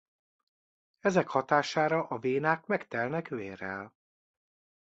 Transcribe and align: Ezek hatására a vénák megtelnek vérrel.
Ezek 0.99 1.27
hatására 1.27 2.03
a 2.07 2.19
vénák 2.19 2.65
megtelnek 2.65 3.27
vérrel. 3.29 3.93